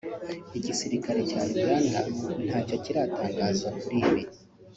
[0.57, 2.03] Igisirikare cya Uganda
[2.49, 4.21] nta cyo kiratangaza kuri ibi